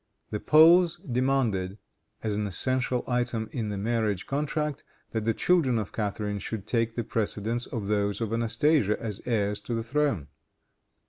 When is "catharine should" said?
5.93-6.65